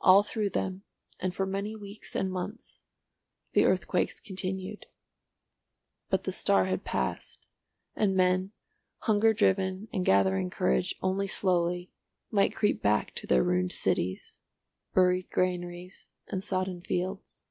[0.00, 0.82] All through them,
[1.20, 2.80] and for many weeks and months,
[3.52, 4.86] the earthquakes continued.
[6.08, 7.46] But the star had passed,
[7.94, 8.50] and men,
[9.02, 11.92] hunger driven and gathering courage only slowly,
[12.32, 14.40] might creep back to their ruined cities,
[14.92, 17.44] buried granaries, and sodden fields.